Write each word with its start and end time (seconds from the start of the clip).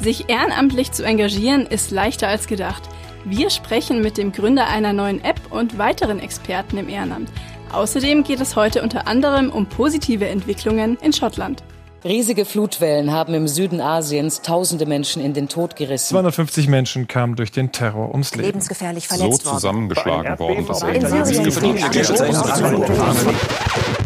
Sich 0.00 0.30
ehrenamtlich 0.30 0.92
zu 0.92 1.04
engagieren 1.04 1.66
ist 1.66 1.90
leichter 1.90 2.28
als 2.28 2.46
gedacht. 2.46 2.88
Wir 3.26 3.50
sprechen 3.50 4.00
mit 4.00 4.16
dem 4.16 4.32
Gründer 4.32 4.66
einer 4.66 4.94
neuen 4.94 5.22
App 5.22 5.40
und 5.50 5.76
weiteren 5.76 6.20
Experten 6.20 6.78
im 6.78 6.88
Ehrenamt. 6.88 7.30
Außerdem 7.70 8.24
geht 8.24 8.40
es 8.40 8.56
heute 8.56 8.82
unter 8.82 9.06
anderem 9.06 9.50
um 9.50 9.66
positive 9.66 10.26
Entwicklungen 10.26 10.96
in 11.02 11.12
Schottland. 11.12 11.62
Riesige 12.02 12.46
Flutwellen 12.46 13.12
haben 13.12 13.34
im 13.34 13.46
Süden 13.46 13.82
Asiens 13.82 14.40
tausende 14.40 14.86
Menschen 14.86 15.22
in 15.22 15.34
den 15.34 15.50
Tod 15.50 15.76
gerissen. 15.76 16.08
250 16.14 16.66
Menschen 16.66 17.06
kamen 17.06 17.36
durch 17.36 17.52
den 17.52 17.70
Terror 17.72 18.10
ums 18.12 18.34
Leben. 18.34 18.46
Lebensgefährlich 18.46 19.06
verletzt 19.06 19.44
so 19.44 19.50
zusammengeschlagen 19.52 20.38
worden, 20.38 20.66
dass 20.66 20.80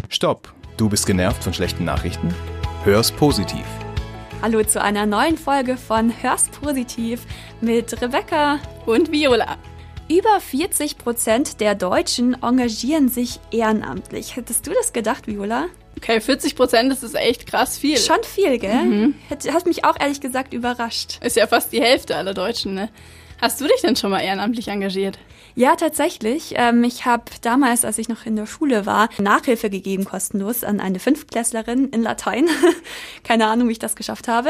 Stopp! 0.09 0.53
Du 0.75 0.89
bist 0.89 1.05
genervt 1.05 1.41
von 1.41 1.53
schlechten 1.53 1.85
Nachrichten? 1.85 2.35
Hör's 2.83 3.13
positiv. 3.13 3.63
Hallo 4.45 4.61
zu 4.63 4.79
einer 4.79 5.07
neuen 5.07 5.39
Folge 5.39 5.75
von 5.75 6.21
Hörst 6.21 6.61
positiv 6.61 7.21
mit 7.61 7.99
Rebecca 7.99 8.59
und 8.85 9.11
Viola. 9.11 9.57
Über 10.07 10.39
40 10.39 10.99
Prozent 10.99 11.61
der 11.61 11.73
Deutschen 11.73 12.37
engagieren 12.43 13.09
sich 13.09 13.39
ehrenamtlich. 13.49 14.35
Hättest 14.35 14.67
du 14.67 14.71
das 14.71 14.93
gedacht, 14.93 15.25
Viola? 15.25 15.65
Okay, 15.97 16.21
40 16.21 16.55
Prozent, 16.55 16.91
das 16.91 17.01
ist 17.01 17.15
echt 17.15 17.47
krass 17.47 17.79
viel. 17.79 17.97
Schon 17.97 18.21
viel, 18.21 18.59
gell? 18.59 18.83
Mhm. 18.83 19.15
Hat, 19.31 19.51
hat 19.51 19.65
mich 19.65 19.83
auch 19.83 19.99
ehrlich 19.99 20.21
gesagt 20.21 20.53
überrascht. 20.53 21.17
Ist 21.23 21.37
ja 21.37 21.47
fast 21.47 21.73
die 21.73 21.81
Hälfte 21.81 22.15
aller 22.15 22.35
Deutschen, 22.35 22.75
ne? 22.75 22.89
Hast 23.41 23.59
du 23.59 23.65
dich 23.65 23.81
denn 23.81 23.95
schon 23.95 24.11
mal 24.11 24.19
ehrenamtlich 24.19 24.67
engagiert? 24.67 25.17
Ja, 25.55 25.75
tatsächlich. 25.77 26.53
Ähm, 26.55 26.83
ich 26.83 27.05
habe 27.05 27.23
damals, 27.41 27.85
als 27.85 27.97
ich 27.97 28.09
noch 28.09 28.25
in 28.25 28.35
der 28.35 28.45
Schule 28.45 28.85
war, 28.85 29.09
Nachhilfe 29.17 29.69
gegeben, 29.69 30.03
kostenlos, 30.03 30.65
an 30.65 30.81
eine 30.81 30.99
Fünftklässlerin 30.99 31.89
in 31.89 32.03
Latein. 32.03 32.47
Keine 33.23 33.47
Ahnung, 33.47 33.69
wie 33.69 33.73
ich 33.73 33.79
das 33.79 33.95
geschafft 33.95 34.27
habe. 34.27 34.49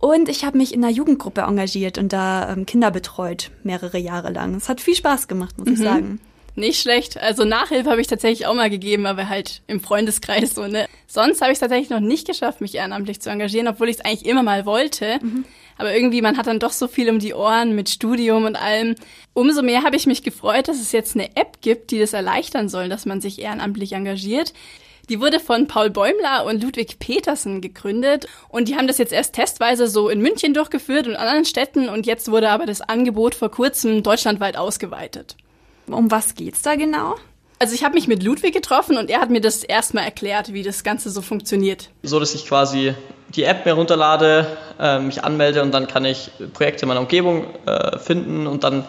Und 0.00 0.28
ich 0.28 0.44
habe 0.44 0.58
mich 0.58 0.74
in 0.74 0.82
einer 0.82 0.92
Jugendgruppe 0.92 1.42
engagiert 1.42 1.98
und 1.98 2.12
da 2.12 2.52
ähm, 2.52 2.66
Kinder 2.66 2.90
betreut, 2.90 3.50
mehrere 3.62 3.98
Jahre 3.98 4.32
lang. 4.32 4.54
Es 4.56 4.68
hat 4.68 4.80
viel 4.80 4.96
Spaß 4.96 5.28
gemacht, 5.28 5.56
muss 5.56 5.68
mhm. 5.68 5.74
ich 5.74 5.78
sagen. 5.78 6.20
Nicht 6.56 6.80
schlecht. 6.80 7.16
Also 7.16 7.44
Nachhilfe 7.44 7.88
habe 7.88 8.00
ich 8.00 8.08
tatsächlich 8.08 8.46
auch 8.46 8.54
mal 8.54 8.70
gegeben, 8.70 9.06
aber 9.06 9.28
halt 9.28 9.62
im 9.68 9.80
Freundeskreis 9.80 10.54
so, 10.54 10.66
ne? 10.66 10.86
Sonst 11.06 11.40
habe 11.42 11.52
ich 11.52 11.56
es 11.56 11.60
tatsächlich 11.60 11.90
noch 11.90 12.00
nicht 12.00 12.26
geschafft, 12.26 12.60
mich 12.60 12.74
ehrenamtlich 12.74 13.20
zu 13.20 13.30
engagieren, 13.30 13.68
obwohl 13.68 13.88
ich 13.88 13.98
es 13.98 14.04
eigentlich 14.04 14.26
immer 14.26 14.42
mal 14.42 14.66
wollte. 14.66 15.20
Mhm. 15.22 15.44
Aber 15.80 15.94
irgendwie, 15.94 16.20
man 16.20 16.36
hat 16.36 16.46
dann 16.46 16.58
doch 16.58 16.72
so 16.72 16.88
viel 16.88 17.08
um 17.08 17.18
die 17.18 17.32
Ohren 17.32 17.74
mit 17.74 17.88
Studium 17.88 18.44
und 18.44 18.54
allem. 18.54 18.96
Umso 19.32 19.62
mehr 19.62 19.82
habe 19.82 19.96
ich 19.96 20.06
mich 20.06 20.22
gefreut, 20.22 20.68
dass 20.68 20.78
es 20.78 20.92
jetzt 20.92 21.16
eine 21.16 21.34
App 21.36 21.62
gibt, 21.62 21.90
die 21.90 21.98
das 21.98 22.12
erleichtern 22.12 22.68
soll, 22.68 22.90
dass 22.90 23.06
man 23.06 23.22
sich 23.22 23.40
ehrenamtlich 23.40 23.92
engagiert. 23.94 24.52
Die 25.08 25.22
wurde 25.22 25.40
von 25.40 25.68
Paul 25.68 25.88
Bäumler 25.88 26.44
und 26.44 26.62
Ludwig 26.62 26.98
Petersen 26.98 27.62
gegründet 27.62 28.28
und 28.50 28.68
die 28.68 28.76
haben 28.76 28.88
das 28.88 28.98
jetzt 28.98 29.14
erst 29.14 29.34
testweise 29.34 29.86
so 29.86 30.10
in 30.10 30.20
München 30.20 30.52
durchgeführt 30.52 31.06
und 31.06 31.16
anderen 31.16 31.46
Städten 31.46 31.88
und 31.88 32.04
jetzt 32.04 32.30
wurde 32.30 32.50
aber 32.50 32.66
das 32.66 32.82
Angebot 32.82 33.34
vor 33.34 33.50
kurzem 33.50 34.02
deutschlandweit 34.02 34.58
ausgeweitet. 34.58 35.34
Um 35.86 36.10
was 36.10 36.34
geht's 36.34 36.60
da 36.60 36.74
genau? 36.74 37.14
Also 37.62 37.74
ich 37.74 37.84
habe 37.84 37.94
mich 37.94 38.08
mit 38.08 38.22
Ludwig 38.22 38.54
getroffen 38.54 38.96
und 38.96 39.10
er 39.10 39.20
hat 39.20 39.28
mir 39.28 39.42
das 39.42 39.62
erstmal 39.62 40.04
erklärt, 40.04 40.54
wie 40.54 40.62
das 40.62 40.82
Ganze 40.82 41.10
so 41.10 41.20
funktioniert. 41.20 41.90
So, 42.02 42.18
dass 42.18 42.34
ich 42.34 42.46
quasi 42.46 42.94
die 43.34 43.44
App 43.44 43.66
mir 43.66 43.74
runterlade, 43.74 44.46
äh, 44.78 44.98
mich 44.98 45.22
anmelde 45.22 45.60
und 45.60 45.70
dann 45.72 45.86
kann 45.86 46.06
ich 46.06 46.30
Projekte 46.54 46.82
in 46.82 46.88
meiner 46.88 47.00
Umgebung 47.00 47.44
äh, 47.66 47.98
finden 47.98 48.46
und 48.46 48.64
dann 48.64 48.86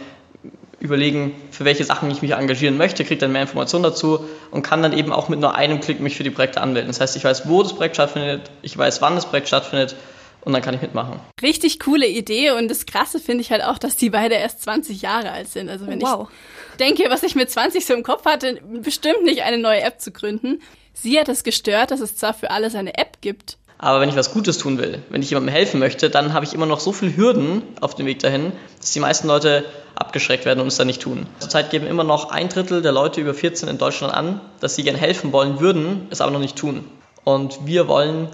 überlegen, 0.80 1.36
für 1.52 1.66
welche 1.66 1.84
Sachen 1.84 2.10
ich 2.12 2.22
mich 2.22 2.32
engagieren 2.32 2.78
möchte, 2.78 3.04
kriege 3.04 3.20
dann 3.20 3.34
mehr 3.34 3.42
Informationen 3.42 3.84
dazu 3.84 4.26
und 4.52 4.62
kann 4.62 4.82
dann 4.82 4.94
eben 4.94 5.12
auch 5.12 5.28
mit 5.28 5.42
nur 5.42 5.54
einem 5.54 5.82
Klick 5.82 6.00
mich 6.00 6.16
für 6.16 6.24
die 6.24 6.32
Projekte 6.32 6.62
anmelden. 6.62 6.88
Das 6.88 7.02
heißt, 7.02 7.18
ich 7.18 7.26
weiß, 7.26 7.50
wo 7.50 7.62
das 7.64 7.74
Projekt 7.74 7.98
stattfindet, 7.98 8.50
ich 8.62 8.78
weiß, 8.78 9.02
wann 9.02 9.16
das 9.16 9.26
Projekt 9.26 9.50
stattfindet 9.50 9.98
und 10.44 10.54
dann 10.54 10.62
kann 10.62 10.74
ich 10.74 10.82
mitmachen. 10.82 11.20
Richtig 11.42 11.80
coole 11.80 12.08
Idee 12.08 12.52
und 12.52 12.70
das 12.70 12.86
Krasse 12.86 13.20
finde 13.20 13.42
ich 13.42 13.52
halt 13.52 13.64
auch, 13.64 13.78
dass 13.78 13.96
die 13.96 14.10
beide 14.10 14.36
erst 14.36 14.64
20 14.64 15.02
Jahre 15.02 15.32
alt 15.32 15.48
sind. 15.50 15.70
Also 15.70 15.88
wenn 15.88 16.02
wow. 16.02 16.30
ich 16.72 16.78
denke, 16.78 17.06
was 17.10 17.24
ich 17.24 17.36
mit 17.36 17.50
20 17.50 17.86
so 17.86 17.94
im 17.94 18.04
Kopf 18.04 18.26
hatte, 18.26 18.62
bestimmt 18.82 19.24
nicht 19.24 19.44
eine 19.44 19.58
neue 19.58 19.82
App 19.82 20.02
zu 20.02 20.12
gründen. 20.12 20.62
Sie 20.94 21.20
hat 21.20 21.30
es 21.30 21.44
gestört, 21.44 21.92
dass 21.92 22.02
es 22.02 22.16
zwar 22.16 22.34
für 22.34 22.52
alles 22.52 22.76
eine 22.76 22.98
App 22.98 23.22
gibt, 23.22 23.58
aber 23.84 24.00
wenn 24.00 24.10
ich 24.10 24.16
was 24.16 24.32
Gutes 24.32 24.60
tun 24.60 24.78
will, 24.78 25.02
wenn 25.10 25.24
ich 25.24 25.32
jemandem 25.32 25.56
helfen 25.56 25.80
möchte, 25.80 26.12
dann 26.12 26.34
habe 26.34 26.46
ich 26.46 26.54
immer 26.54 26.68
noch 26.68 26.80
so 26.80 26.92
viele 26.92 27.18
Hürden 27.18 27.64
auf 27.82 27.96
dem 27.96 28.06
Weg 28.06 28.20
dahin, 28.20 28.52
dass 28.80 28.92
die 28.92 29.00
meisten 29.00 29.28
Leute 29.28 29.66
abgeschreckt 29.96 30.46
werden 30.46 30.60
und 30.60 30.68
es 30.68 30.78
dann 30.78 30.86
nicht 30.86 31.02
tun. 31.02 31.26
Zurzeit 31.40 31.72
geben 31.72 31.88
immer 31.88 32.04
noch 32.04 32.30
ein 32.30 32.48
Drittel 32.48 32.84
der 32.84 32.92
Leute 32.92 33.22
über 33.22 33.34
14 33.34 33.68
in 33.68 33.80
Deutschland 33.80 34.14
an, 34.14 34.40
dass 34.60 34.76
sie 34.76 34.84
gern 34.84 34.96
helfen 34.96 35.32
wollen 35.32 35.60
würden, 35.60 36.06
es 36.12 36.22
aber 36.22 36.30
noch 36.30 36.40
nicht 36.40 36.58
tun. 36.58 36.86
Und 37.24 37.66
wir 37.66 37.88
wollen 37.88 38.30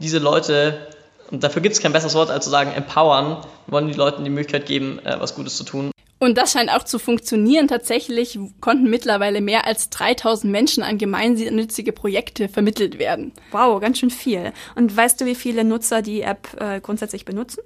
diese 0.00 0.18
Leute, 0.18 0.86
und 1.30 1.42
dafür 1.42 1.62
gibt 1.62 1.74
es 1.74 1.80
kein 1.80 1.92
besseres 1.92 2.14
Wort 2.14 2.30
als 2.30 2.44
zu 2.44 2.50
sagen, 2.50 2.72
empowern, 2.72 3.38
wir 3.66 3.72
wollen 3.72 3.88
die 3.88 3.94
Leuten 3.94 4.24
die 4.24 4.30
Möglichkeit 4.30 4.66
geben, 4.66 4.98
äh, 5.04 5.16
was 5.18 5.34
Gutes 5.34 5.56
zu 5.56 5.64
tun. 5.64 5.90
Und 6.22 6.36
das 6.36 6.52
scheint 6.52 6.70
auch 6.70 6.84
zu 6.84 6.98
funktionieren. 6.98 7.66
Tatsächlich 7.66 8.38
konnten 8.60 8.90
mittlerweile 8.90 9.40
mehr 9.40 9.66
als 9.66 9.88
3000 9.88 10.52
Menschen 10.52 10.82
an 10.82 10.98
gemeinnützige 10.98 11.92
Projekte 11.92 12.50
vermittelt 12.50 12.98
werden. 12.98 13.32
Wow, 13.52 13.80
ganz 13.80 13.98
schön 13.98 14.10
viel. 14.10 14.52
Und 14.74 14.94
weißt 14.94 15.18
du, 15.18 15.24
wie 15.24 15.34
viele 15.34 15.64
Nutzer 15.64 16.02
die 16.02 16.20
App 16.20 16.60
äh, 16.60 16.80
grundsätzlich 16.80 17.24
benutzen? 17.24 17.60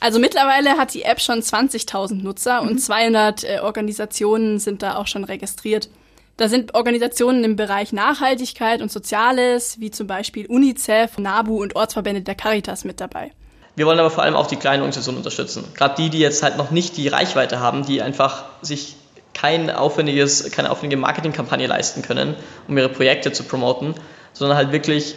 Also 0.00 0.18
mittlerweile 0.18 0.72
hat 0.72 0.92
die 0.92 1.02
App 1.02 1.20
schon 1.20 1.40
20.000 1.40 2.22
Nutzer 2.22 2.62
mhm. 2.62 2.68
und 2.68 2.78
200 2.78 3.44
äh, 3.44 3.60
Organisationen 3.60 4.58
sind 4.58 4.82
da 4.82 4.96
auch 4.96 5.06
schon 5.06 5.24
registriert. 5.24 5.88
Da 6.38 6.48
sind 6.48 6.76
Organisationen 6.76 7.42
im 7.42 7.56
Bereich 7.56 7.92
Nachhaltigkeit 7.92 8.80
und 8.80 8.92
Soziales, 8.92 9.80
wie 9.80 9.90
zum 9.90 10.06
Beispiel 10.06 10.46
UNICEF, 10.46 11.18
NABU 11.18 11.60
und 11.60 11.74
Ortsverbände 11.74 12.22
der 12.22 12.36
Caritas 12.36 12.84
mit 12.84 13.00
dabei. 13.00 13.32
Wir 13.74 13.86
wollen 13.86 13.98
aber 13.98 14.12
vor 14.12 14.22
allem 14.22 14.36
auch 14.36 14.46
die 14.46 14.54
kleinen 14.54 14.82
Organisationen 14.82 15.18
unterstützen. 15.18 15.64
Gerade 15.74 15.96
die, 16.00 16.10
die 16.10 16.20
jetzt 16.20 16.44
halt 16.44 16.56
noch 16.56 16.70
nicht 16.70 16.96
die 16.96 17.08
Reichweite 17.08 17.58
haben, 17.58 17.84
die 17.84 18.02
einfach 18.02 18.44
sich 18.62 18.94
kein 19.34 19.68
aufwendiges, 19.68 20.48
keine 20.52 20.70
aufwendige 20.70 21.00
Marketingkampagne 21.00 21.66
leisten 21.66 22.02
können, 22.02 22.36
um 22.68 22.78
ihre 22.78 22.88
Projekte 22.88 23.32
zu 23.32 23.42
promoten, 23.42 23.94
sondern 24.32 24.56
halt 24.56 24.70
wirklich 24.70 25.16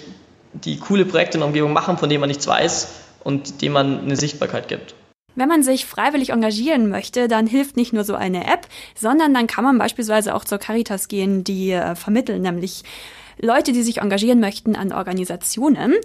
die 0.53 0.79
coole 0.79 1.05
Projekte 1.05 1.38
in 1.38 1.41
der 1.41 1.47
Umgebung 1.47 1.71
machen, 1.71 1.99
von 1.99 2.09
denen 2.09 2.21
man 2.21 2.29
nichts 2.29 2.47
weiß 2.47 2.88
und 3.23 3.61
denen 3.61 3.73
man 3.73 3.99
eine 3.99 4.15
Sichtbarkeit 4.15 4.67
gibt. 4.67 4.95
Wenn 5.36 5.47
man 5.47 5.64
sich 5.64 5.86
freiwillig 5.86 6.31
engagieren 6.31 6.90
möchte, 6.90 7.28
dann 7.28 7.47
hilft 7.47 7.78
nicht 7.78 7.94
nur 7.94 8.03
so 8.03 8.16
eine 8.16 8.46
App, 8.46 8.68
sondern 8.96 9.34
dann 9.34 9.47
kann 9.47 9.64
man 9.64 9.78
beispielsweise 9.78 10.36
auch 10.36 10.44
zur 10.44 10.58
Caritas 10.58 11.08
gehen, 11.08 11.44
die 11.44 11.72
äh, 11.72 11.96
vermitteln 11.96 12.42
nämlich 12.42 12.84
Leute, 13.40 13.72
die 13.72 13.81
sich 13.81 14.00
engagieren 14.00 14.40
möchten 14.40 14.75
an 14.75 14.92
Organisationen. 14.92 15.96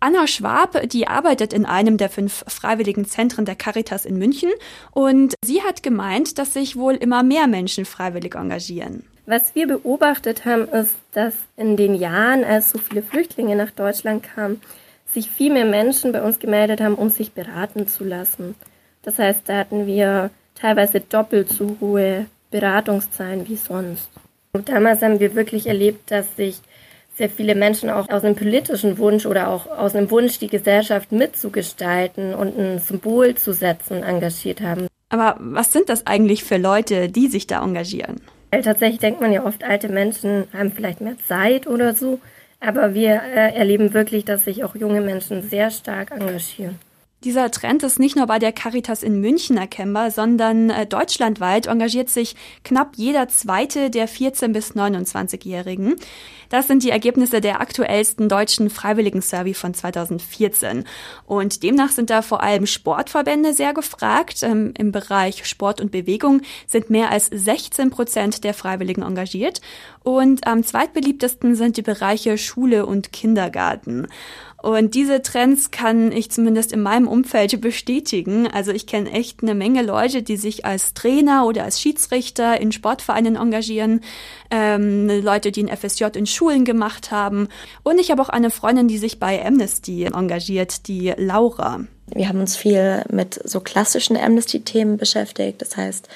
Anna 0.00 0.26
Schwab, 0.26 0.88
die 0.88 1.06
arbeitet 1.06 1.52
in 1.52 1.66
einem 1.66 1.98
der 1.98 2.08
fünf 2.08 2.44
freiwilligen 2.48 3.04
Zentren 3.04 3.44
der 3.44 3.54
Caritas 3.54 4.06
in 4.06 4.18
München 4.18 4.50
und 4.92 5.34
sie 5.44 5.62
hat 5.62 5.82
gemeint, 5.82 6.38
dass 6.38 6.54
sich 6.54 6.76
wohl 6.76 6.94
immer 6.94 7.22
mehr 7.22 7.48
Menschen 7.48 7.84
freiwillig 7.84 8.34
engagieren. 8.34 9.04
Was 9.26 9.54
wir 9.54 9.66
beobachtet 9.66 10.44
haben, 10.44 10.68
ist, 10.68 10.94
dass 11.12 11.34
in 11.56 11.76
den 11.76 11.96
Jahren, 11.96 12.44
als 12.44 12.70
so 12.70 12.78
viele 12.78 13.02
Flüchtlinge 13.02 13.56
nach 13.56 13.72
Deutschland 13.72 14.22
kamen, 14.22 14.60
sich 15.12 15.28
viel 15.30 15.52
mehr 15.52 15.64
Menschen 15.64 16.12
bei 16.12 16.22
uns 16.22 16.38
gemeldet 16.38 16.80
haben, 16.80 16.94
um 16.94 17.10
sich 17.10 17.32
beraten 17.32 17.88
zu 17.88 18.04
lassen. 18.04 18.54
Das 19.06 19.20
heißt, 19.20 19.42
da 19.46 19.58
hatten 19.58 19.86
wir 19.86 20.30
teilweise 20.56 21.00
doppelt 21.00 21.48
so 21.48 21.76
hohe 21.80 22.26
Beratungszahlen 22.50 23.48
wie 23.48 23.54
sonst. 23.54 24.10
Und 24.52 24.68
damals 24.68 25.00
haben 25.00 25.20
wir 25.20 25.36
wirklich 25.36 25.68
erlebt, 25.68 26.10
dass 26.10 26.34
sich 26.34 26.60
sehr 27.16 27.30
viele 27.30 27.54
Menschen 27.54 27.88
auch 27.88 28.08
aus 28.10 28.24
einem 28.24 28.34
politischen 28.34 28.98
Wunsch 28.98 29.24
oder 29.24 29.48
auch 29.48 29.66
aus 29.66 29.94
einem 29.94 30.10
Wunsch, 30.10 30.40
die 30.40 30.48
Gesellschaft 30.48 31.12
mitzugestalten 31.12 32.34
und 32.34 32.58
ein 32.58 32.80
Symbol 32.80 33.36
zu 33.36 33.52
setzen, 33.52 34.02
engagiert 34.02 34.60
haben. 34.60 34.88
Aber 35.08 35.36
was 35.38 35.72
sind 35.72 35.88
das 35.88 36.04
eigentlich 36.06 36.42
für 36.42 36.56
Leute, 36.56 37.08
die 37.08 37.28
sich 37.28 37.46
da 37.46 37.62
engagieren? 37.62 38.20
Weil 38.50 38.62
tatsächlich 38.62 38.98
denkt 38.98 39.20
man 39.20 39.32
ja 39.32 39.44
oft, 39.44 39.62
alte 39.62 39.88
Menschen 39.88 40.48
haben 40.52 40.72
vielleicht 40.72 41.00
mehr 41.00 41.16
Zeit 41.28 41.68
oder 41.68 41.94
so. 41.94 42.18
Aber 42.58 42.92
wir 42.92 43.22
äh, 43.22 43.54
erleben 43.54 43.94
wirklich, 43.94 44.24
dass 44.24 44.44
sich 44.44 44.64
auch 44.64 44.74
junge 44.74 45.00
Menschen 45.00 45.48
sehr 45.48 45.70
stark 45.70 46.10
engagieren. 46.10 46.78
Dieser 47.26 47.50
Trend 47.50 47.82
ist 47.82 47.98
nicht 47.98 48.14
nur 48.14 48.26
bei 48.28 48.38
der 48.38 48.52
Caritas 48.52 49.02
in 49.02 49.20
München 49.20 49.56
erkennbar, 49.56 50.12
sondern 50.12 50.70
äh, 50.70 50.86
deutschlandweit 50.86 51.66
engagiert 51.66 52.08
sich 52.08 52.36
knapp 52.62 52.92
jeder 52.94 53.26
zweite 53.26 53.90
der 53.90 54.06
14 54.06 54.52
bis 54.52 54.76
29-Jährigen. 54.76 55.96
Das 56.50 56.68
sind 56.68 56.84
die 56.84 56.90
Ergebnisse 56.90 57.40
der 57.40 57.60
aktuellsten 57.60 58.28
deutschen 58.28 58.70
Freiwilligen-Survey 58.70 59.54
von 59.54 59.74
2014. 59.74 60.84
Und 61.24 61.64
demnach 61.64 61.90
sind 61.90 62.10
da 62.10 62.22
vor 62.22 62.44
allem 62.44 62.64
Sportverbände 62.64 63.54
sehr 63.54 63.74
gefragt. 63.74 64.44
Ähm, 64.44 64.72
Im 64.78 64.92
Bereich 64.92 65.46
Sport 65.46 65.80
und 65.80 65.90
Bewegung 65.90 66.42
sind 66.68 66.90
mehr 66.90 67.10
als 67.10 67.26
16 67.26 67.90
Prozent 67.90 68.44
der 68.44 68.54
Freiwilligen 68.54 69.02
engagiert. 69.02 69.60
Und 70.04 70.46
am 70.46 70.62
zweitbeliebtesten 70.62 71.56
sind 71.56 71.76
die 71.76 71.82
Bereiche 71.82 72.38
Schule 72.38 72.86
und 72.86 73.12
Kindergarten. 73.12 74.06
Und 74.66 74.96
diese 74.96 75.22
Trends 75.22 75.70
kann 75.70 76.10
ich 76.10 76.32
zumindest 76.32 76.72
in 76.72 76.82
meinem 76.82 77.06
Umfeld 77.06 77.60
bestätigen. 77.60 78.48
Also 78.48 78.72
ich 78.72 78.88
kenne 78.88 79.12
echt 79.12 79.40
eine 79.44 79.54
Menge 79.54 79.80
Leute, 79.82 80.24
die 80.24 80.36
sich 80.36 80.64
als 80.64 80.92
Trainer 80.92 81.46
oder 81.46 81.62
als 81.62 81.80
Schiedsrichter 81.80 82.60
in 82.60 82.72
Sportvereinen 82.72 83.36
engagieren, 83.36 84.00
ähm, 84.50 85.06
Leute, 85.22 85.52
die 85.52 85.62
ein 85.62 85.68
FSJ 85.68 86.06
in 86.16 86.26
Schulen 86.26 86.64
gemacht 86.64 87.12
haben. 87.12 87.46
Und 87.84 88.00
ich 88.00 88.10
habe 88.10 88.20
auch 88.20 88.28
eine 88.28 88.50
Freundin, 88.50 88.88
die 88.88 88.98
sich 88.98 89.20
bei 89.20 89.46
Amnesty 89.46 90.06
engagiert, 90.06 90.88
die 90.88 91.14
Laura. 91.16 91.84
Wir 92.12 92.28
haben 92.28 92.40
uns 92.40 92.56
viel 92.56 93.04
mit 93.08 93.40
so 93.44 93.60
klassischen 93.60 94.16
Amnesty-Themen 94.16 94.96
beschäftigt. 94.96 95.62
Das 95.62 95.76
heißt, 95.76 96.08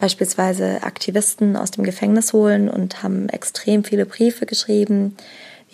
beispielsweise 0.00 0.82
Aktivisten 0.82 1.54
aus 1.56 1.70
dem 1.70 1.84
Gefängnis 1.84 2.32
holen 2.32 2.68
und 2.68 3.04
haben 3.04 3.28
extrem 3.28 3.84
viele 3.84 4.06
Briefe 4.06 4.44
geschrieben. 4.44 5.16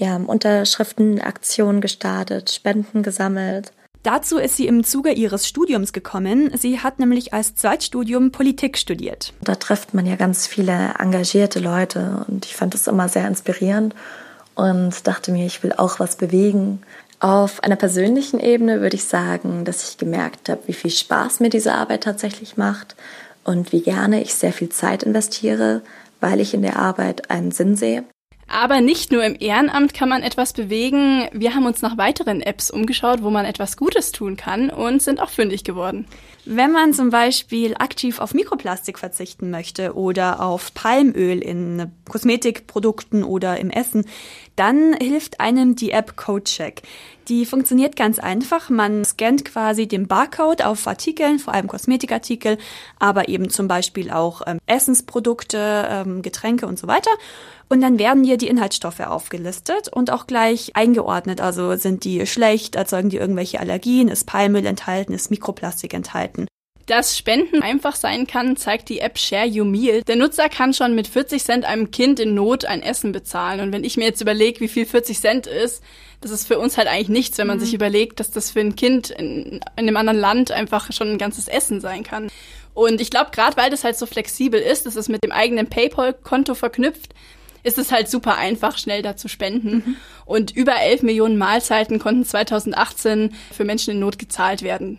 Wir 0.02 0.10
haben 0.10 0.26
Unterschriftenaktionen 0.26 1.80
gestartet, 1.80 2.50
Spenden 2.50 3.04
gesammelt. 3.04 3.70
Dazu 4.02 4.38
ist 4.38 4.56
sie 4.56 4.66
im 4.66 4.82
Zuge 4.82 5.12
ihres 5.12 5.46
Studiums 5.46 5.92
gekommen. 5.92 6.50
Sie 6.58 6.80
hat 6.80 6.98
nämlich 6.98 7.32
als 7.32 7.54
Zweitstudium 7.54 8.32
Politik 8.32 8.78
studiert. 8.78 9.32
Da 9.42 9.54
trifft 9.54 9.94
man 9.94 10.04
ja 10.04 10.16
ganz 10.16 10.48
viele 10.48 10.94
engagierte 10.98 11.60
Leute 11.60 12.24
und 12.26 12.46
ich 12.46 12.56
fand 12.56 12.74
das 12.74 12.88
immer 12.88 13.08
sehr 13.08 13.28
inspirierend 13.28 13.94
und 14.56 15.06
dachte 15.06 15.30
mir, 15.30 15.46
ich 15.46 15.62
will 15.62 15.72
auch 15.72 16.00
was 16.00 16.16
bewegen. 16.16 16.82
Auf 17.20 17.62
einer 17.62 17.76
persönlichen 17.76 18.40
Ebene 18.40 18.80
würde 18.80 18.96
ich 18.96 19.04
sagen, 19.04 19.64
dass 19.64 19.88
ich 19.88 19.98
gemerkt 19.98 20.48
habe, 20.48 20.62
wie 20.66 20.72
viel 20.72 20.90
Spaß 20.90 21.38
mir 21.38 21.48
diese 21.48 21.74
Arbeit 21.74 22.02
tatsächlich 22.02 22.56
macht 22.56 22.96
und 23.44 23.70
wie 23.70 23.82
gerne 23.82 24.20
ich 24.20 24.34
sehr 24.34 24.52
viel 24.52 24.70
Zeit 24.70 25.04
investiere, 25.04 25.82
weil 26.18 26.40
ich 26.40 26.54
in 26.54 26.62
der 26.62 26.76
Arbeit 26.76 27.30
einen 27.30 27.52
Sinn 27.52 27.76
sehe. 27.76 28.02
Aber 28.52 28.82
nicht 28.82 29.10
nur 29.10 29.24
im 29.24 29.34
Ehrenamt 29.40 29.94
kann 29.94 30.10
man 30.10 30.22
etwas 30.22 30.52
bewegen. 30.52 31.26
Wir 31.32 31.54
haben 31.54 31.64
uns 31.64 31.80
nach 31.80 31.96
weiteren 31.96 32.42
Apps 32.42 32.70
umgeschaut, 32.70 33.22
wo 33.22 33.30
man 33.30 33.46
etwas 33.46 33.78
Gutes 33.78 34.12
tun 34.12 34.36
kann 34.36 34.68
und 34.68 35.00
sind 35.00 35.20
auch 35.20 35.30
fündig 35.30 35.64
geworden. 35.64 36.06
Wenn 36.44 36.70
man 36.70 36.92
zum 36.92 37.08
Beispiel 37.08 37.74
aktiv 37.78 38.18
auf 38.18 38.34
Mikroplastik 38.34 38.98
verzichten 38.98 39.50
möchte 39.50 39.94
oder 39.94 40.42
auf 40.42 40.74
Palmöl 40.74 41.38
in 41.38 41.92
Kosmetikprodukten 42.10 43.24
oder 43.24 43.58
im 43.58 43.70
Essen, 43.70 44.04
dann 44.56 44.94
hilft 45.00 45.40
einem 45.40 45.74
die 45.74 45.92
App 45.92 46.16
CodeCheck. 46.16 46.82
Die 47.28 47.46
funktioniert 47.46 47.96
ganz 47.96 48.18
einfach. 48.18 48.68
Man 48.68 49.04
scannt 49.04 49.46
quasi 49.46 49.88
den 49.88 50.08
Barcode 50.08 50.62
auf 50.62 50.86
Artikeln, 50.86 51.38
vor 51.38 51.54
allem 51.54 51.68
Kosmetikartikel, 51.68 52.58
aber 52.98 53.28
eben 53.28 53.48
zum 53.48 53.66
Beispiel 53.66 54.10
auch 54.10 54.42
ähm, 54.46 54.58
Essensprodukte, 54.66 55.86
ähm, 55.88 56.20
Getränke 56.20 56.66
und 56.66 56.78
so 56.78 56.86
weiter. 56.86 57.12
Und 57.72 57.80
dann 57.80 57.98
werden 57.98 58.22
hier 58.22 58.36
die 58.42 58.48
Inhaltsstoffe 58.48 59.00
aufgelistet 59.00 59.88
und 59.88 60.10
auch 60.10 60.26
gleich 60.26 60.74
eingeordnet. 60.74 61.40
Also 61.40 61.76
sind 61.76 62.04
die 62.04 62.26
schlecht, 62.26 62.74
erzeugen 62.74 63.08
die 63.08 63.16
irgendwelche 63.16 63.60
Allergien, 63.60 64.08
ist 64.08 64.26
Palmöl 64.26 64.66
enthalten, 64.66 65.14
ist 65.14 65.30
Mikroplastik 65.30 65.94
enthalten. 65.94 66.46
Dass 66.86 67.16
Spenden 67.16 67.62
einfach 67.62 67.94
sein 67.94 68.26
kann, 68.26 68.56
zeigt 68.56 68.88
die 68.88 68.98
App 68.98 69.16
Share 69.16 69.48
Your 69.48 69.64
Meal. 69.64 70.02
Der 70.02 70.16
Nutzer 70.16 70.48
kann 70.48 70.74
schon 70.74 70.96
mit 70.96 71.06
40 71.06 71.42
Cent 71.44 71.64
einem 71.64 71.92
Kind 71.92 72.18
in 72.18 72.34
Not 72.34 72.64
ein 72.64 72.82
Essen 72.82 73.12
bezahlen. 73.12 73.60
Und 73.60 73.72
wenn 73.72 73.84
ich 73.84 73.96
mir 73.96 74.04
jetzt 74.04 74.20
überlege, 74.20 74.60
wie 74.60 74.68
viel 74.68 74.84
40 74.84 75.20
Cent 75.20 75.46
ist, 75.46 75.82
das 76.20 76.32
ist 76.32 76.46
für 76.46 76.58
uns 76.58 76.76
halt 76.76 76.88
eigentlich 76.88 77.08
nichts, 77.08 77.38
wenn 77.38 77.46
man 77.46 77.58
mhm. 77.58 77.62
sich 77.62 77.74
überlegt, 77.74 78.18
dass 78.18 78.32
das 78.32 78.50
für 78.50 78.60
ein 78.60 78.74
Kind 78.74 79.10
in, 79.10 79.44
in 79.44 79.60
einem 79.76 79.96
anderen 79.96 80.18
Land 80.18 80.50
einfach 80.50 80.92
schon 80.92 81.10
ein 81.10 81.18
ganzes 81.18 81.46
Essen 81.46 81.80
sein 81.80 82.02
kann. 82.02 82.30
Und 82.74 83.00
ich 83.00 83.10
glaube, 83.10 83.30
gerade 83.32 83.56
weil 83.56 83.70
das 83.70 83.84
halt 83.84 83.96
so 83.96 84.06
flexibel 84.06 84.60
ist, 84.60 84.86
das 84.86 84.96
ist 84.96 85.08
mit 85.08 85.22
dem 85.22 85.32
eigenen 85.32 85.68
PayPal-Konto 85.68 86.54
verknüpft, 86.54 87.14
ist 87.62 87.78
es 87.78 87.92
halt 87.92 88.08
super 88.08 88.36
einfach, 88.36 88.78
schnell 88.78 89.02
da 89.02 89.16
zu 89.16 89.28
spenden. 89.28 89.74
Mhm. 89.74 89.96
Und 90.24 90.50
über 90.50 90.80
11 90.80 91.02
Millionen 91.02 91.38
Mahlzeiten 91.38 91.98
konnten 91.98 92.24
2018 92.24 93.34
für 93.52 93.64
Menschen 93.64 93.94
in 93.94 94.00
Not 94.00 94.18
gezahlt 94.18 94.62
werden. 94.62 94.98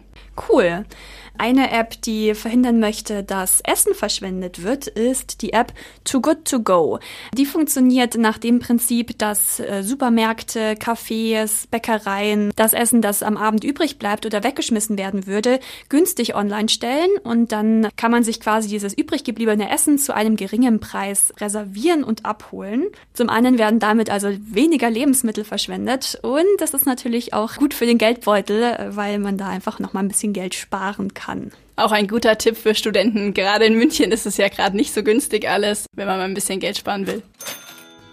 Cool. 0.50 0.86
Eine 1.36 1.72
App, 1.72 2.00
die 2.04 2.36
verhindern 2.36 2.80
möchte, 2.80 3.24
dass 3.24 3.60
Essen 3.62 3.96
verschwendet 3.96 4.62
wird, 4.62 4.86
ist 4.86 5.42
die 5.42 5.52
App 5.52 5.74
Too 6.04 6.22
Good 6.22 6.46
To 6.46 6.60
Go. 6.60 7.00
Die 7.34 7.48
funktioniert 7.48 8.16
nach 8.16 8.38
dem 8.38 8.60
Prinzip, 8.60 9.18
dass 9.18 9.60
äh, 9.60 9.82
Supermärkte, 9.82 10.74
Cafés, 10.76 11.68
Bäckereien 11.72 12.52
das 12.56 12.74
Essen, 12.74 13.02
das 13.02 13.24
am 13.24 13.36
Abend 13.36 13.64
übrig 13.64 13.98
bleibt 13.98 14.28
oder 14.28 14.44
weggeschmissen 14.44 14.98
werden 14.98 15.26
würde, 15.26 15.60
günstig 15.90 16.36
online 16.36 16.70
stellen 16.70 17.10
und 17.24 17.52
dann 17.52 17.90
kann 17.98 18.12
man 18.12 18.24
sich 18.24 18.40
quasi 18.40 18.70
dieses 18.70 18.96
übrig 18.96 19.24
gebliebene 19.24 19.72
Essen 19.72 19.98
zu 19.98 20.14
einem 20.14 20.36
geringen 20.36 20.80
Preis 20.80 21.34
reservieren 21.40 22.04
und 22.04 22.26
abholen. 22.26 22.86
Zum 23.14 23.30
einen 23.30 23.58
werden 23.58 23.80
damit 23.80 24.12
also 24.12 24.30
weniger 24.40 24.90
Lebensmittel 24.90 25.44
verschwendet 25.44 26.20
und 26.22 26.46
das 26.60 26.76
ist 26.76 26.86
natürlich 26.86 27.34
auch 27.34 27.56
gut 27.56 27.74
für 27.74 27.88
den 27.88 27.98
Geldbeutel, 27.98 28.92
weil 28.92 29.18
man 29.18 29.40
da 29.40 29.50
einfach 29.50 29.80
noch 29.80 29.96
ein 29.96 30.08
bisschen 30.08 30.34
Geld 30.34 30.54
sparen 30.54 31.14
kann 31.16 31.23
kann. 31.26 31.52
Auch 31.76 31.92
ein 31.92 32.08
guter 32.08 32.38
Tipp 32.38 32.58
für 32.58 32.76
Studenten. 32.76 33.34
Gerade 33.34 33.66
in 33.66 33.76
München 33.76 34.12
ist 34.12 34.26
es 34.26 34.38
ja 34.38 34.48
gerade 34.48 34.76
nicht 34.76 34.94
so 34.94 35.04
günstig 35.04 35.50
alles, 35.50 35.86
wenn 35.96 36.08
man 36.08 36.18
mal 36.18 36.26
ein 36.26 36.34
bisschen 36.34 36.60
Geld 36.60 36.78
sparen 36.78 37.08
will. 37.08 37.24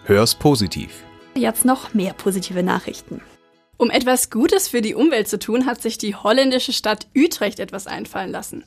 Hör's 0.04 0.34
positiv. 0.34 0.90
Jetzt 1.34 1.64
noch 1.64 1.94
mehr 1.94 2.14
positive 2.14 2.62
Nachrichten. 2.62 3.20
Um 3.76 3.90
etwas 3.90 4.28
Gutes 4.28 4.68
für 4.68 4.82
die 4.82 4.94
Umwelt 4.94 5.28
zu 5.28 5.38
tun, 5.38 5.64
hat 5.64 5.80
sich 5.80 5.96
die 5.96 6.14
holländische 6.14 6.72
Stadt 6.72 7.06
Utrecht 7.16 7.60
etwas 7.60 7.86
einfallen 7.86 8.30
lassen. 8.30 8.64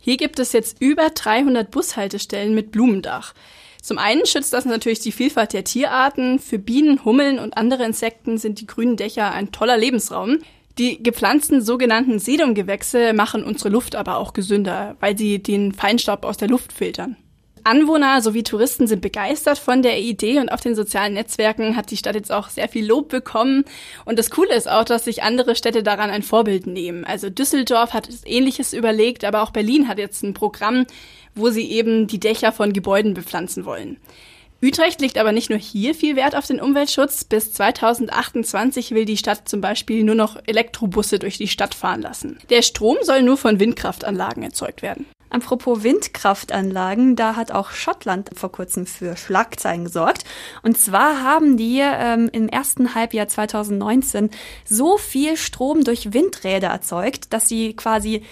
Hier 0.00 0.16
gibt 0.16 0.38
es 0.38 0.52
jetzt 0.52 0.80
über 0.80 1.10
300 1.10 1.70
Bushaltestellen 1.70 2.54
mit 2.54 2.72
Blumendach. 2.72 3.32
Zum 3.80 3.98
einen 3.98 4.26
schützt 4.26 4.52
das 4.52 4.64
natürlich 4.64 4.98
die 4.98 5.12
Vielfalt 5.12 5.52
der 5.52 5.62
Tierarten. 5.62 6.40
Für 6.40 6.58
Bienen, 6.58 7.04
Hummeln 7.04 7.38
und 7.38 7.56
andere 7.56 7.84
Insekten 7.84 8.38
sind 8.38 8.58
die 8.60 8.66
grünen 8.66 8.96
Dächer 8.96 9.30
ein 9.30 9.52
toller 9.52 9.76
Lebensraum. 9.76 10.38
Die 10.78 11.02
gepflanzten 11.02 11.62
sogenannten 11.62 12.18
Sedumgewächse 12.18 13.14
machen 13.14 13.44
unsere 13.44 13.70
Luft 13.70 13.96
aber 13.96 14.18
auch 14.18 14.34
gesünder, 14.34 14.96
weil 15.00 15.16
sie 15.16 15.42
den 15.42 15.72
Feinstaub 15.72 16.24
aus 16.26 16.36
der 16.36 16.48
Luft 16.48 16.72
filtern. 16.72 17.16
Anwohner 17.64 18.20
sowie 18.20 18.44
Touristen 18.44 18.86
sind 18.86 19.00
begeistert 19.00 19.58
von 19.58 19.82
der 19.82 19.98
Idee 19.98 20.38
und 20.38 20.50
auf 20.50 20.60
den 20.60 20.76
sozialen 20.76 21.14
Netzwerken 21.14 21.76
hat 21.76 21.90
die 21.90 21.96
Stadt 21.96 22.14
jetzt 22.14 22.30
auch 22.30 22.48
sehr 22.48 22.68
viel 22.68 22.86
Lob 22.86 23.08
bekommen. 23.08 23.64
Und 24.04 24.20
das 24.20 24.30
Coole 24.30 24.54
ist 24.54 24.70
auch, 24.70 24.84
dass 24.84 25.04
sich 25.04 25.24
andere 25.24 25.56
Städte 25.56 25.82
daran 25.82 26.10
ein 26.10 26.22
Vorbild 26.22 26.68
nehmen. 26.68 27.04
Also 27.04 27.28
Düsseldorf 27.28 27.92
hat 27.92 28.08
ähnliches 28.24 28.72
überlegt, 28.72 29.24
aber 29.24 29.42
auch 29.42 29.50
Berlin 29.50 29.88
hat 29.88 29.98
jetzt 29.98 30.22
ein 30.22 30.34
Programm, 30.34 30.86
wo 31.34 31.50
sie 31.50 31.68
eben 31.72 32.06
die 32.06 32.20
Dächer 32.20 32.52
von 32.52 32.72
Gebäuden 32.72 33.14
bepflanzen 33.14 33.64
wollen. 33.64 33.96
Utrecht 34.66 35.00
legt 35.00 35.16
aber 35.16 35.30
nicht 35.30 35.48
nur 35.48 35.60
hier 35.60 35.94
viel 35.94 36.16
Wert 36.16 36.34
auf 36.34 36.46
den 36.46 36.60
Umweltschutz. 36.60 37.22
Bis 37.22 37.52
2028 37.52 38.90
will 38.90 39.04
die 39.04 39.16
Stadt 39.16 39.48
zum 39.48 39.60
Beispiel 39.60 40.02
nur 40.02 40.16
noch 40.16 40.36
Elektrobusse 40.44 41.20
durch 41.20 41.38
die 41.38 41.46
Stadt 41.46 41.74
fahren 41.74 42.02
lassen. 42.02 42.38
Der 42.50 42.62
Strom 42.62 42.96
soll 43.02 43.22
nur 43.22 43.36
von 43.36 43.60
Windkraftanlagen 43.60 44.42
erzeugt 44.42 44.82
werden. 44.82 45.06
Apropos 45.30 45.82
Windkraftanlagen, 45.82 47.14
da 47.14 47.36
hat 47.36 47.52
auch 47.52 47.70
Schottland 47.70 48.30
vor 48.34 48.50
kurzem 48.50 48.86
für 48.86 49.16
Schlagzeilen 49.16 49.84
gesorgt. 49.84 50.24
Und 50.62 50.78
zwar 50.78 51.22
haben 51.22 51.56
die 51.56 51.80
ähm, 51.82 52.28
im 52.32 52.48
ersten 52.48 52.94
Halbjahr 52.94 53.28
2019 53.28 54.30
so 54.64 54.98
viel 54.98 55.36
Strom 55.36 55.84
durch 55.84 56.12
Windräder 56.12 56.68
erzeugt, 56.68 57.32
dass 57.32 57.48
sie 57.48 57.74
quasi 57.74 58.22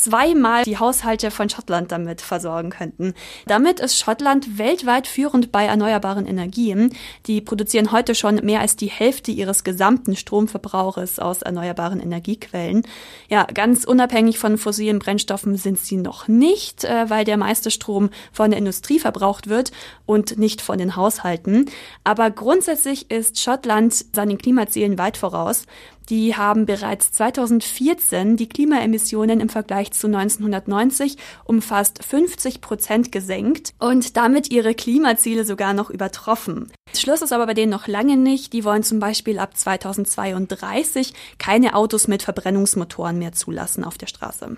zweimal 0.00 0.64
die 0.64 0.78
Haushalte 0.78 1.30
von 1.30 1.48
Schottland 1.48 1.92
damit 1.92 2.20
versorgen 2.20 2.70
könnten. 2.70 3.14
Damit 3.46 3.80
ist 3.80 3.98
Schottland 3.98 4.58
weltweit 4.58 5.06
führend 5.06 5.52
bei 5.52 5.66
erneuerbaren 5.66 6.26
Energien. 6.26 6.94
Die 7.26 7.40
produzieren 7.40 7.92
heute 7.92 8.14
schon 8.14 8.36
mehr 8.36 8.60
als 8.60 8.76
die 8.76 8.86
Hälfte 8.86 9.30
ihres 9.30 9.64
gesamten 9.64 10.16
Stromverbrauches 10.16 11.18
aus 11.18 11.42
erneuerbaren 11.42 12.00
Energiequellen. 12.00 12.82
Ja, 13.28 13.44
ganz 13.44 13.84
unabhängig 13.84 14.38
von 14.38 14.58
fossilen 14.58 14.98
Brennstoffen 14.98 15.56
sind 15.56 15.78
sie 15.78 15.96
noch 15.96 16.28
nicht, 16.28 16.84
äh, 16.84 17.10
weil 17.10 17.24
der 17.24 17.36
meiste 17.36 17.70
Strom 17.70 18.10
von 18.32 18.50
der 18.50 18.58
Industrie 18.58 18.98
verbraucht 18.98 19.48
wird 19.48 19.72
und 20.06 20.38
nicht 20.38 20.62
von 20.62 20.78
den 20.78 20.96
Haushalten. 20.96 21.66
Aber 22.04 22.30
grundsätzlich 22.30 23.10
ist 23.10 23.40
Schottland 23.40 23.94
seinen 24.14 24.38
Klimazielen 24.38 24.98
weit 24.98 25.16
voraus. 25.16 25.66
Die 26.10 26.36
haben 26.36 26.66
bereits 26.66 27.12
2014 27.12 28.36
die 28.36 28.48
Klimaemissionen 28.48 29.38
im 29.38 29.48
Vergleich 29.48 29.92
zu 29.92 30.08
1990 30.08 31.16
um 31.44 31.62
fast 31.62 32.02
50 32.02 32.60
Prozent 32.60 33.12
gesenkt 33.12 33.74
und 33.78 34.16
damit 34.16 34.50
ihre 34.50 34.74
Klimaziele 34.74 35.44
sogar 35.44 35.72
noch 35.72 35.88
übertroffen. 35.88 36.72
Schluss 36.96 37.22
ist 37.22 37.32
aber 37.32 37.46
bei 37.46 37.54
denen 37.54 37.70
noch 37.70 37.86
lange 37.86 38.16
nicht. 38.16 38.52
Die 38.52 38.64
wollen 38.64 38.82
zum 38.82 38.98
Beispiel 38.98 39.38
ab 39.38 39.56
2032 39.56 41.14
keine 41.38 41.76
Autos 41.76 42.08
mit 42.08 42.24
Verbrennungsmotoren 42.24 43.16
mehr 43.16 43.32
zulassen 43.32 43.84
auf 43.84 43.96
der 43.96 44.08
Straße. 44.08 44.56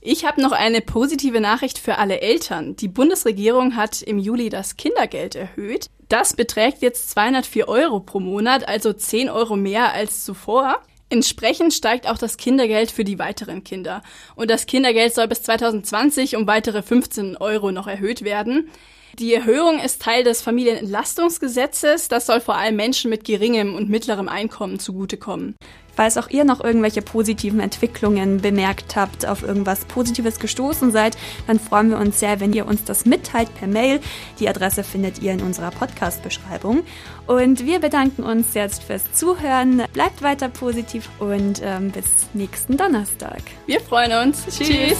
Ich 0.00 0.24
habe 0.24 0.40
noch 0.40 0.52
eine 0.52 0.80
positive 0.80 1.40
Nachricht 1.40 1.76
für 1.78 1.98
alle 1.98 2.22
Eltern. 2.22 2.76
Die 2.76 2.88
Bundesregierung 2.88 3.76
hat 3.76 4.00
im 4.00 4.18
Juli 4.18 4.48
das 4.48 4.78
Kindergeld 4.78 5.34
erhöht. 5.34 5.90
Das 6.08 6.34
beträgt 6.34 6.80
jetzt 6.80 7.10
204 7.10 7.68
Euro 7.68 8.00
pro 8.00 8.18
Monat, 8.18 8.66
also 8.66 8.92
10 8.92 9.28
Euro 9.28 9.56
mehr 9.56 9.92
als 9.92 10.24
zuvor. 10.24 10.82
Entsprechend 11.10 11.72
steigt 11.72 12.08
auch 12.08 12.18
das 12.18 12.36
Kindergeld 12.36 12.90
für 12.90 13.04
die 13.04 13.18
weiteren 13.18 13.64
Kinder. 13.64 14.02
Und 14.34 14.50
das 14.50 14.66
Kindergeld 14.66 15.14
soll 15.14 15.28
bis 15.28 15.42
2020 15.42 16.36
um 16.36 16.46
weitere 16.46 16.82
15 16.82 17.36
Euro 17.36 17.72
noch 17.72 17.86
erhöht 17.86 18.22
werden. 18.22 18.70
Die 19.18 19.34
Erhöhung 19.34 19.80
ist 19.80 20.02
Teil 20.02 20.22
des 20.22 20.42
Familienentlastungsgesetzes. 20.42 22.08
Das 22.08 22.26
soll 22.26 22.40
vor 22.40 22.56
allem 22.56 22.76
Menschen 22.76 23.10
mit 23.10 23.24
geringem 23.24 23.74
und 23.74 23.88
mittlerem 23.88 24.28
Einkommen 24.28 24.78
zugutekommen. 24.78 25.56
Falls 25.98 26.16
auch 26.16 26.30
ihr 26.30 26.44
noch 26.44 26.62
irgendwelche 26.62 27.02
positiven 27.02 27.58
Entwicklungen 27.58 28.40
bemerkt 28.40 28.94
habt, 28.94 29.26
auf 29.26 29.42
irgendwas 29.42 29.84
Positives 29.84 30.38
gestoßen 30.38 30.92
seid, 30.92 31.18
dann 31.48 31.58
freuen 31.58 31.90
wir 31.90 31.98
uns 31.98 32.20
sehr, 32.20 32.38
wenn 32.38 32.52
ihr 32.52 32.68
uns 32.68 32.84
das 32.84 33.04
mitteilt 33.04 33.52
per 33.56 33.66
Mail. 33.66 33.98
Die 34.38 34.48
Adresse 34.48 34.84
findet 34.84 35.20
ihr 35.20 35.32
in 35.32 35.42
unserer 35.42 35.72
Podcast-Beschreibung. 35.72 36.84
Und 37.26 37.66
wir 37.66 37.80
bedanken 37.80 38.22
uns 38.22 38.54
jetzt 38.54 38.84
fürs 38.84 39.12
Zuhören. 39.12 39.82
Bleibt 39.92 40.22
weiter 40.22 40.48
positiv 40.48 41.08
und 41.18 41.62
ähm, 41.64 41.90
bis 41.90 42.06
nächsten 42.32 42.76
Donnerstag. 42.76 43.42
Wir 43.66 43.80
freuen 43.80 44.28
uns. 44.28 44.44
Tschüss. 44.44 44.68
Tschüss. 44.68 44.98